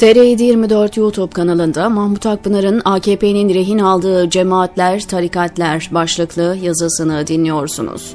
[0.00, 8.14] TR724 YouTube kanalında Mahmut Akpınar'ın AKP'nin rehin aldığı cemaatler, tarikatler başlıklı yazısını dinliyorsunuz.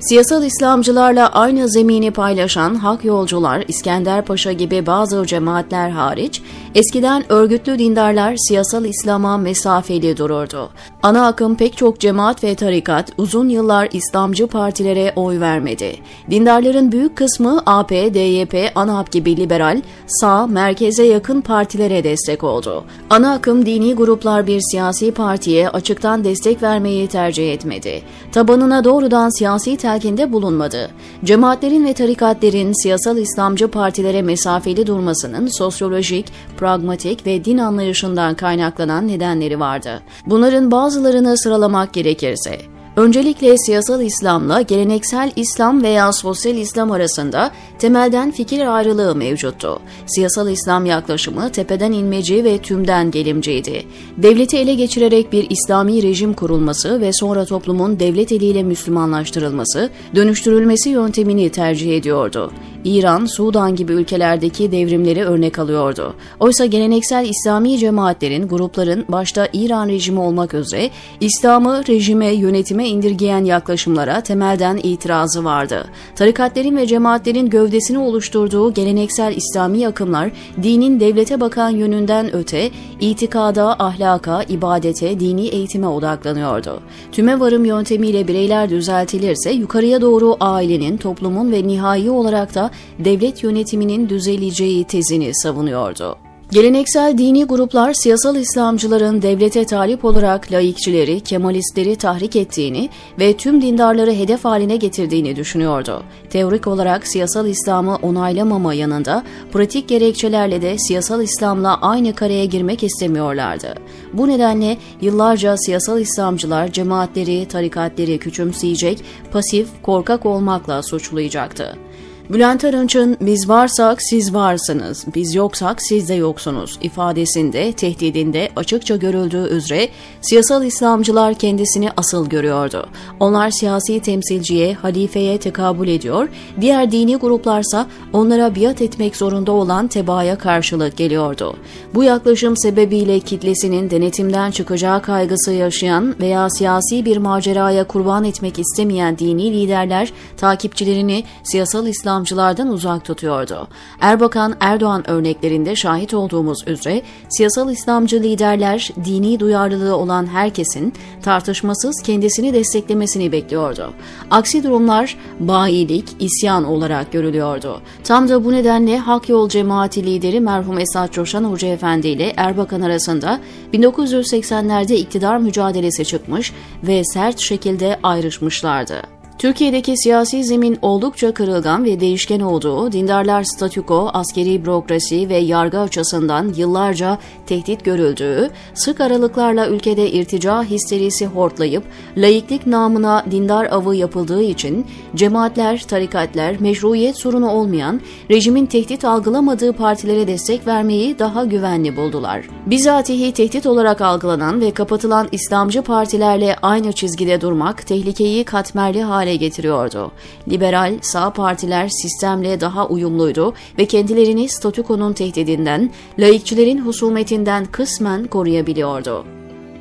[0.00, 6.42] Siyasal İslamcılarla aynı zemini paylaşan hak yolcular, İskender Paşa gibi bazı cemaatler hariç,
[6.74, 10.70] eskiden örgütlü dindarlar siyasal İslam'a mesafeli dururdu.
[11.02, 15.96] Ana akım pek çok cemaat ve tarikat uzun yıllar İslamcı partilere oy vermedi.
[16.30, 22.84] Dindarların büyük kısmı AP, DYP, ANAP gibi liberal, sağ, merkeze yakın partilere destek oldu.
[23.10, 28.02] Ana akım dini gruplar bir siyasi partiye açıktan destek vermeyi tercih etmedi.
[28.32, 30.90] Tabanına doğrudan siyasi telkinde bulunmadı.
[31.24, 36.26] Cemaatlerin ve tarikatlerin siyasal İslamcı partilere mesafeli durmasının sosyolojik,
[36.58, 40.00] pragmatik ve din anlayışından kaynaklanan nedenleri vardı.
[40.26, 42.58] Bunların bazılarını sıralamak gerekirse,
[42.96, 49.80] Öncelikle siyasal İslam'la geleneksel İslam veya sosyal İslam arasında temelden fikir ayrılığı mevcuttu.
[50.06, 53.84] Siyasal İslam yaklaşımı tepeden inmeci ve tümden gelimciydi.
[54.16, 61.50] Devleti ele geçirerek bir İslami rejim kurulması ve sonra toplumun devlet eliyle Müslümanlaştırılması, dönüştürülmesi yöntemini
[61.50, 62.52] tercih ediyordu.
[62.84, 66.14] İran, Sudan gibi ülkelerdeki devrimleri örnek alıyordu.
[66.40, 74.20] Oysa geleneksel İslami cemaatlerin, grupların başta İran rejimi olmak üzere İslam'ı rejime, yönetime indirgeyen yaklaşımlara
[74.20, 75.88] temelden itirazı vardı.
[76.16, 80.30] Tarikatlerin ve cemaatlerin gövdesini oluşturduğu geleneksel İslami akımlar
[80.62, 82.70] dinin devlete bakan yönünden öte
[83.00, 86.80] itikada, ahlaka, ibadete, dini eğitime odaklanıyordu.
[87.12, 94.08] Tüme varım yöntemiyle bireyler düzeltilirse yukarıya doğru ailenin, toplumun ve nihai olarak da devlet yönetiminin
[94.08, 96.29] düzeleceği tezini savunuyordu.
[96.50, 104.12] Geleneksel dini gruplar siyasal İslamcıların devlete talip olarak laikçileri, kemalistleri tahrik ettiğini ve tüm dindarları
[104.12, 106.02] hedef haline getirdiğini düşünüyordu.
[106.30, 109.22] Teorik olarak siyasal İslam'ı onaylamama yanında
[109.52, 113.74] pratik gerekçelerle de siyasal İslam'la aynı kareye girmek istemiyorlardı.
[114.12, 121.89] Bu nedenle yıllarca siyasal İslamcılar cemaatleri, tarikatleri küçümseyecek, pasif, korkak olmakla suçlayacaktı.
[122.32, 129.48] Bülent Arınç'ın biz varsak siz varsınız, biz yoksak siz de yoksunuz ifadesinde, tehdidinde açıkça görüldüğü
[129.48, 129.88] üzere
[130.20, 132.88] siyasal İslamcılar kendisini asıl görüyordu.
[133.20, 136.28] Onlar siyasi temsilciye, halifeye tekabül ediyor,
[136.60, 141.56] diğer dini gruplarsa onlara biat etmek zorunda olan tebaaya karşılık geliyordu.
[141.94, 149.18] Bu yaklaşım sebebiyle kitlesinin denetimden çıkacağı kaygısı yaşayan veya siyasi bir maceraya kurban etmek istemeyen
[149.18, 153.68] dini liderler takipçilerini siyasal İslam İslamcılardan uzak tutuyordu.
[154.00, 160.92] Erbakan Erdoğan örneklerinde şahit olduğumuz üzere siyasal İslamcı liderler dini duyarlılığı olan herkesin
[161.22, 163.92] tartışmasız kendisini desteklemesini bekliyordu.
[164.30, 167.80] Aksi durumlar bayilik, isyan olarak görülüyordu.
[168.04, 172.80] Tam da bu nedenle Hak Yol Cemaati lideri merhum Esat Coşan Hoca Efendi ile Erbakan
[172.80, 173.40] arasında
[173.74, 179.19] 1980'lerde iktidar mücadelesi çıkmış ve sert şekilde ayrışmışlardı.
[179.40, 186.54] Türkiye'deki siyasi zemin oldukça kırılgan ve değişken olduğu, dindarlar statüko, askeri bürokrasi ve yargı açısından
[186.56, 191.84] yıllarca tehdit görüldüğü, sık aralıklarla ülkede irtica histerisi hortlayıp,
[192.16, 198.00] laiklik namına dindar avı yapıldığı için cemaatler, tarikatler, meşruiyet sorunu olmayan,
[198.30, 202.48] rejimin tehdit algılamadığı partilere destek vermeyi daha güvenli buldular.
[202.66, 209.36] Bizatihi tehdit olarak algılanan ve kapatılan İslamcı partilerle aynı çizgide durmak, tehlikeyi katmerli hale hale
[209.36, 210.12] getiriyordu.
[210.48, 219.24] Liberal, sağ partiler sistemle daha uyumluydu ve kendilerini statükonun tehdidinden, laikçilerin husumetinden kısmen koruyabiliyordu.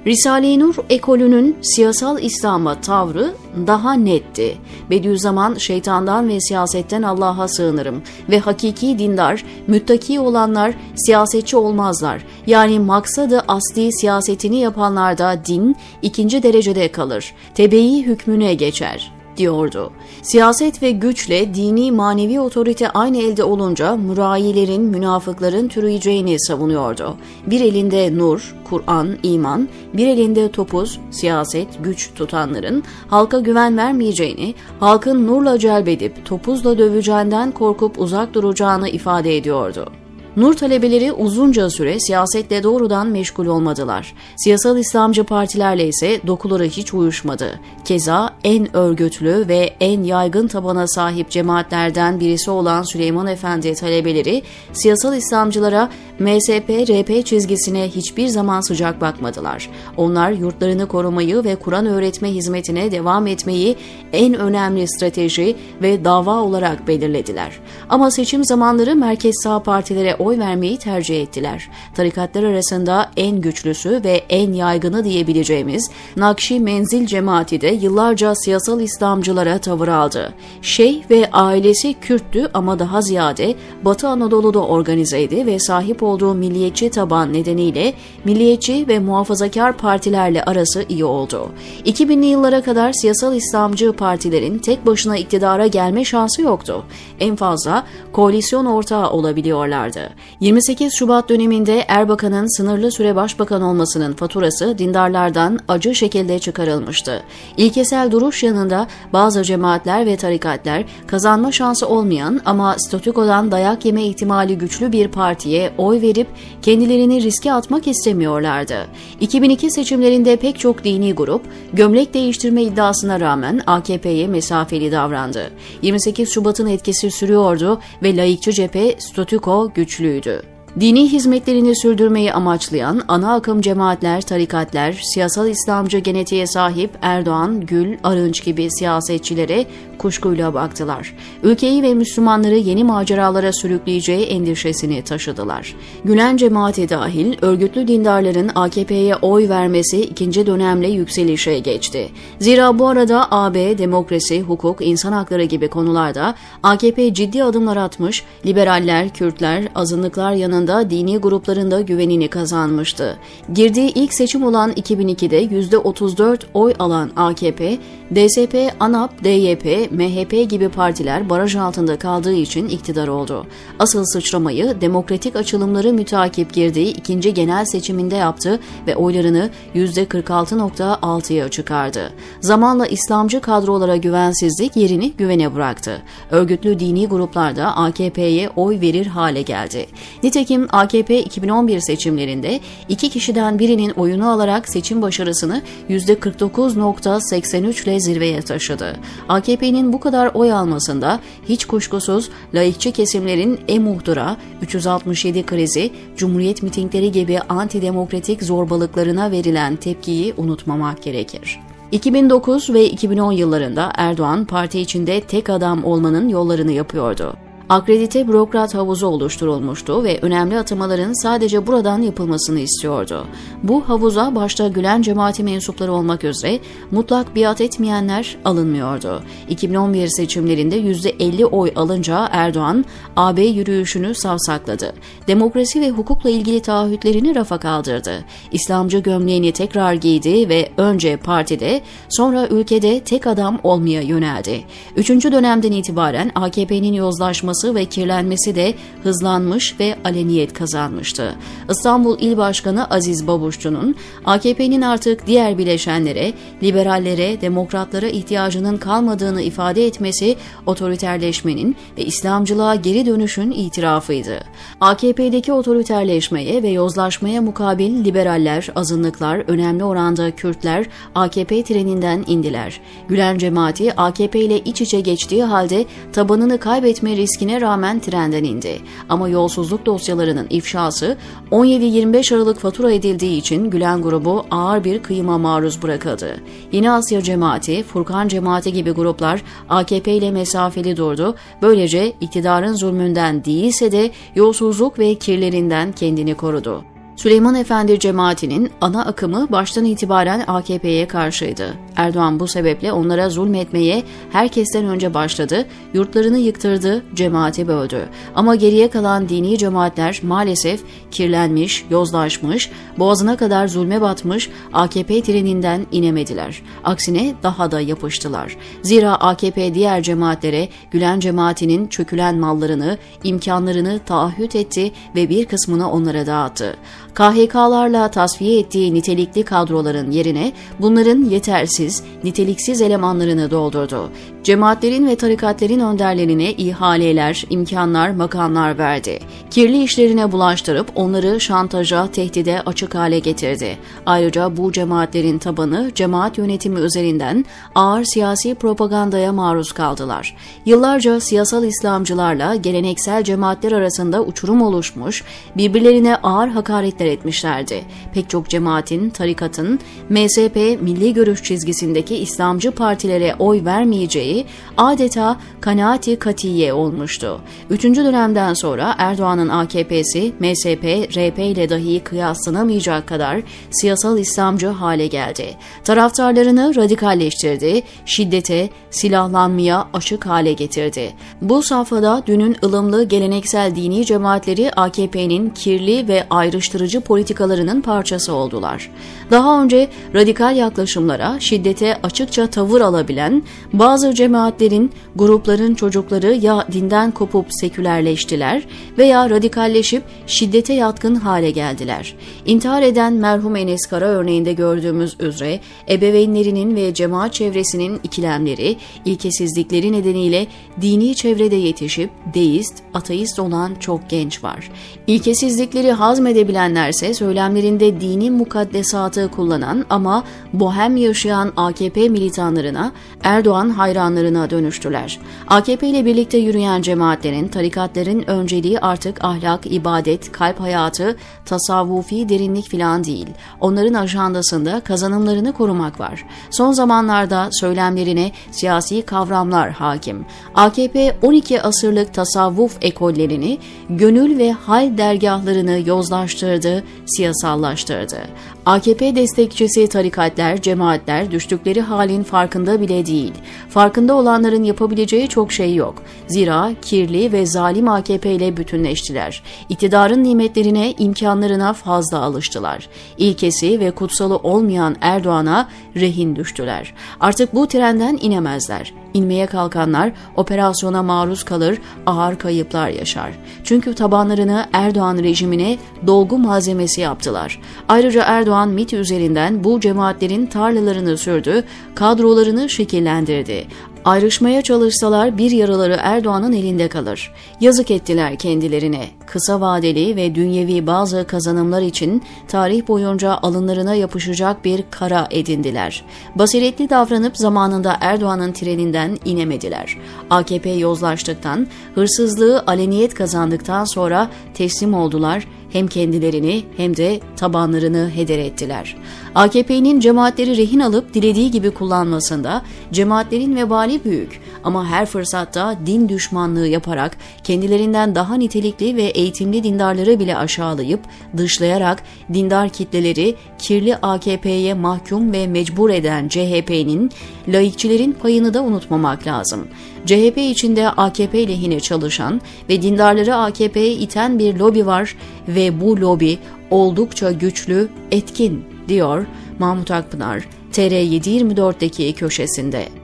[0.08, 3.34] Risale-i Nur ekolünün siyasal İslam'a tavrı
[3.68, 4.58] daha netti.
[4.90, 12.26] Bediüzzaman şeytandan ve siyasetten Allah'a sığınırım ve hakiki dindar, müttaki olanlar siyasetçi olmazlar.
[12.48, 17.34] Yani maksadı asli siyasetini yapanlarda din ikinci derecede kalır.
[17.56, 19.92] Tebeyi hükmüne geçer diyordu.
[20.22, 27.18] Siyaset ve güçle dini manevi otorite aynı elde olunca mürayilerin, münafıkların türüyeceğini savunuyordu.
[27.48, 35.28] Bir elinde nur, Kur'an, iman, bir elinde topuz, siyaset, güç tutanların halka güven vermeyeceğini, halkın
[35.28, 39.99] nurla celbedip topuzla döveceğinden korkup uzak duracağını ifade ediyordu.
[40.40, 44.14] Nur talebeleri uzunca süre siyasetle doğrudan meşgul olmadılar.
[44.38, 47.60] Siyasal İslamcı partilerle ise dokuları hiç uyuşmadı.
[47.86, 54.44] Keza en örgütlü ve en yaygın tabana sahip cemaatlerden birisi olan Süleyman Efendi talebeleri
[54.74, 55.90] siyasal İslamcılara
[56.20, 59.70] MSP-RP çizgisine hiçbir zaman sıcak bakmadılar.
[59.98, 63.76] Onlar yurtlarını korumayı ve Kur'an öğretme hizmetine devam etmeyi
[64.14, 67.60] en önemli strateji ve dava olarak belirlediler.
[67.90, 71.70] Ama seçim zamanları merkez sağ partilere oy vermeyi tercih ettiler.
[71.94, 79.58] Tarikatlar arasında en güçlüsü ve en yaygını diyebileceğimiz Nakşi Menzil cemaati de yıllarca siyasal İslamcılara
[79.58, 80.34] tavır aldı.
[80.62, 83.56] Şeyh ve ailesi Kürttü ama daha ziyade
[83.86, 87.94] Batı Anadolu'da organizeydi ve sahip olduğu milliyetçi taban nedeniyle
[88.26, 91.50] milliyetçi ve muhafazakar partilerle arası iyi oldu.
[91.86, 96.84] 2000'li yıllara kadar siyasal İslamcı partilerin tek başına iktidara gelme şansı yoktu.
[97.20, 100.09] En fazla koalisyon ortağı olabiliyorlardı.
[100.40, 107.24] 28 Şubat döneminde Erbakan'ın sınırlı süre başbakan olmasının faturası dindarlardan acı şekilde çıkarılmıştı.
[107.58, 114.58] İlkesel duruş yanında bazı cemaatler ve tarikatlar kazanma şansı olmayan ama statükodan dayak yeme ihtimali
[114.58, 116.28] güçlü bir partiye oy verip
[116.62, 118.88] kendilerini riske atmak istemiyorlardı.
[119.22, 121.42] 2002 seçimlerinde pek çok dini grup
[121.74, 125.52] gömlek değiştirme iddiasına rağmen AKP'ye mesafeli davrandı.
[125.82, 130.59] 28 Şubat'ın etkisi sürüyordu ve layıkçı cephe statüko Schlöde.
[130.80, 138.44] Dini hizmetlerini sürdürmeyi amaçlayan ana akım cemaatler, tarikatlar, siyasal İslamcı genetiğe sahip Erdoğan, Gül, Arınç
[138.44, 139.66] gibi siyasetçilere
[139.98, 141.16] kuşkuyla baktılar.
[141.44, 145.76] Ülkeyi ve Müslümanları yeni maceralara sürükleyeceği endişesini taşıdılar.
[146.04, 152.10] Gülen cemaati dahil örgütlü dindarların AKP'ye oy vermesi ikinci dönemle yükselişe geçti.
[152.40, 159.10] Zira bu arada AB, demokrasi, hukuk, insan hakları gibi konularda AKP ciddi adımlar atmış, liberaller,
[159.10, 163.18] Kürtler, azınlıklar yanında dini gruplarında güvenini kazanmıştı.
[163.54, 167.78] Girdiği ilk seçim olan 2002'de %34 oy alan AKP,
[168.16, 173.46] DSP, ANAP, DYP, MHP gibi partiler baraj altında kaldığı için iktidar oldu.
[173.80, 182.14] Asıl sıçramayı demokratik açılımları mütakip girdiği ikinci genel seçiminde yaptı ve oylarını %46.6'ya çıkardı.
[182.42, 186.02] Zamanla İslamcı kadrolara güvensizlik yerini güvene bıraktı.
[186.32, 189.86] Örgütlü dini gruplar da AKP'ye oy verir hale geldi.
[190.24, 192.60] Nitekim AKP 2011 seçimlerinde
[192.90, 198.96] iki kişiden birinin oyunu alarak seçim başarısını %49.83 ile zirveye taşıdı.
[199.30, 201.20] AKP'nin bu kadar oy almasında
[201.50, 211.04] hiç kuşkusuz layıkçı kesimlerin e-muhtıra, 367 krizi, cumhuriyet mitingleri gibi antidemokratik zorbalıklarına verilen tepkiyi unutmamak
[211.04, 211.60] gerekir.
[211.92, 219.08] 2009 ve 2010 yıllarında Erdoğan parti içinde tek adam olmanın yollarını yapıyordu akredite bürokrat havuzu
[219.08, 223.28] oluşturulmuştu ve önemli atamaların sadece buradan yapılmasını istiyordu.
[223.64, 226.60] Bu havuza başta Gülen cemaati mensupları olmak üzere
[226.92, 229.24] mutlak biat etmeyenler alınmıyordu.
[229.50, 232.86] 2011 seçimlerinde %50 oy alınca Erdoğan
[233.16, 234.94] AB yürüyüşünü savsakladı.
[235.28, 238.26] Demokrasi ve hukukla ilgili taahhütlerini rafa kaldırdı.
[238.52, 244.64] İslamcı gömleğini tekrar giydi ve önce partide sonra ülkede tek adam olmaya yöneldi.
[244.96, 248.74] Üçüncü dönemden itibaren AKP'nin yozlaşması yayılması ve kirlenmesi de
[249.04, 251.36] hızlanmış ve aleniyet kazanmıştı.
[251.70, 253.96] İstanbul İl Başkanı Aziz Babuşçu'nun
[254.26, 263.52] AKP'nin artık diğer bileşenlere, liberallere, demokratlara ihtiyacının kalmadığını ifade etmesi otoriterleşmenin ve İslamcılığa geri dönüşün
[263.52, 264.40] itirafıydı.
[264.82, 272.82] AKP'deki otoriterleşmeye ve yozlaşmaya mukabil liberaller, azınlıklar, önemli oranda Kürtler AKP treninden indiler.
[273.08, 278.82] Gülen cemaati AKP ile iç içe geçtiği halde tabanını kaybetme riskini tepkisine rağmen trenden indi.
[279.10, 281.18] Ama yolsuzluk dosyalarının ifşası
[281.52, 286.40] 17-25 Aralık fatura edildiği için Gülen grubu ağır bir kıyıma maruz bırakıldı.
[286.72, 291.36] Yeni Asya Cemaati, Furkan Cemaati gibi gruplar AKP ile mesafeli durdu.
[291.62, 296.84] Böylece iktidarın zulmünden değilse de yolsuzluk ve kirlerinden kendini korudu.
[297.20, 301.74] Süleyman Efendi cemaatinin ana akımı baştan itibaren AKP'ye karşıydı.
[301.96, 308.10] Erdoğan bu sebeple onlara zulmetmeye herkesten önce başladı, yurtlarını yıktırdı, cemaati böldü.
[308.36, 316.62] Ama geriye kalan dini cemaatler maalesef kirlenmiş, yozlaşmış, boğazına kadar zulme batmış AKP treninden inemediler.
[316.84, 318.58] Aksine daha da yapıştılar.
[318.82, 326.26] Zira AKP diğer cemaatlere Gülen cemaatinin çökülen mallarını, imkanlarını taahhüt etti ve bir kısmını onlara
[326.26, 326.76] dağıttı.
[327.14, 334.10] KHK'larla tasfiye ettiği nitelikli kadroların yerine bunların yetersiz, niteliksiz elemanlarını doldurdu.
[334.44, 339.20] Cemaatlerin ve tarikatlerin önderlerine ihaleler, imkanlar, makamlar verdi.
[339.52, 343.78] Kirli işlerine bulaştırıp onları şantaja, tehdide açık hale getirdi.
[344.06, 350.36] Ayrıca bu cemaatlerin tabanı cemaat yönetimi üzerinden ağır siyasi propagandaya maruz kaldılar.
[350.66, 355.24] Yıllarca siyasal İslamcılarla geleneksel cemaatler arasında uçurum oluşmuş,
[355.58, 357.84] birbirlerine ağır hakaretler etmişlerdi.
[358.14, 359.80] Pek çok cemaatin, tarikatın,
[360.10, 364.29] MSP milli görüş çizgisindeki İslamcı partilere oy vermeyeceği
[364.78, 367.42] adeta kanaati katiye olmuştu.
[367.70, 370.84] Üçüncü dönemden sonra Erdoğan'ın AKP'si MSP,
[371.18, 375.56] RP ile dahi kıyaslanamayacak kadar siyasal İslamcı hale geldi.
[375.84, 381.14] Taraftarlarını radikalleştirdi, şiddete, silahlanmaya açık hale getirdi.
[381.42, 388.92] Bu safhada dünün ılımlı geleneksel dini cemaatleri AKP'nin kirli ve ayrıştırıcı politikalarının parçası oldular.
[389.32, 393.44] Daha önce radikal yaklaşımlara, şiddete açıkça tavır alabilen
[393.74, 398.64] bazı cemaatlerin, grupların çocukları ya dinden kopup sekülerleştiler
[398.98, 402.16] veya radikalleşip şiddete yatkın hale geldiler.
[402.46, 405.60] İntihar eden merhum Enes Kara örneğinde gördüğümüz üzere
[405.90, 410.48] ebeveynlerinin ve cemaat çevresinin ikilemleri, ilkesizlikleri nedeniyle
[410.82, 414.72] dini çevrede yetişip deist, ateist olan çok genç var.
[415.08, 420.24] İlkesizlikleri hazmedebilenlerse söylemlerinde dini mukaddesatı kullanan ama
[420.54, 422.92] bohem yaşayan AKP militanlarına,
[423.24, 423.70] Erdoğan
[424.10, 425.20] hayranlarına dönüştüler.
[425.48, 433.04] AKP ile birlikte yürüyen cemaatlerin, tarikatların önceliği artık ahlak, ibadet, kalp hayatı, tasavvufi derinlik filan
[433.04, 433.28] değil.
[433.60, 436.26] Onların ajandasında kazanımlarını korumak var.
[436.52, 440.26] Son zamanlarda söylemlerine siyasi kavramlar hakim.
[440.56, 443.58] AKP 12 asırlık tasavvuf ekollerini,
[443.90, 448.18] gönül ve hal dergahlarını yozlaştırdı, siyasallaştırdı.
[448.66, 453.34] AKP destekçisi tarikatlar, cemaatler düştükleri halin farkında bile değil.
[453.70, 455.96] Farkında olanların yapabileceği çok şey yok.
[456.28, 459.44] Zira kirli ve zalim AKP ile bütünleştiler.
[459.70, 462.90] İktidarın nimetlerine, imkanlarına fazla alıştılar.
[463.18, 466.94] İlkesi ve kutsalı olmayan Erdoğan'a rehin düştüler.
[467.20, 468.94] Artık bu trenden inemezler.
[469.14, 473.32] İnmeye kalkanlar operasyona maruz kalır, ağır kayıplar yaşar.
[473.64, 477.62] Çünkü tabanlarını Erdoğan rejimine dolgu malzemesi yaptılar.
[477.88, 481.64] Ayrıca Erdoğan MIT üzerinden bu cemaatlerin tarlalarını sürdü,
[481.96, 483.68] kadrolarını şekillendirdi.
[484.06, 487.32] Ayrışmaya çalışsalar bir yaraları Erdoğan'ın elinde kalır.
[487.62, 489.08] Yazık ettiler kendilerine.
[489.26, 496.04] Kısa vadeli ve dünyevi bazı kazanımlar için tarih boyunca alınlarına yapışacak bir kara edindiler.
[496.36, 499.98] Basiretli davranıp zamanında Erdoğan'ın treninden inemediler.
[500.30, 508.98] AKP yozlaştıktan, hırsızlığı aleniyet kazandıktan sonra teslim oldular, hem kendilerini hem de tabanlarını heder ettiler.
[509.36, 516.68] AKP'nin cemaatleri rehin alıp dilediği gibi kullanmasında cemaatlerin vebali büyük ama her fırsatta din düşmanlığı
[516.68, 521.00] yaparak kendilerinden daha nitelikli ve eğitimli dindarları bile aşağılayıp
[521.38, 522.04] dışlayarak
[522.34, 527.12] dindar kitleleri kirli AKP'ye mahkum ve mecbur eden CHP'nin
[527.48, 529.68] laikçilerin payını da unutmamak lazım.
[530.06, 535.16] CHP içinde AKP lehine çalışan ve dindarları AKP'ye iten bir lobi var
[535.48, 536.38] ve bu lobi
[536.72, 539.26] oldukça güçlü, etkin diyor
[539.60, 542.99] Mahmut Akpınar TR724'deki köşesinde.